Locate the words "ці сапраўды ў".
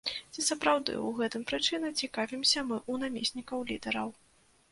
0.35-1.11